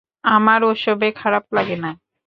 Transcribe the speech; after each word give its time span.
আমার 0.31 0.59
ওসবে 0.63 1.07
খারাপ 1.19 1.45
লাগে 1.57 1.77
না! 1.83 1.91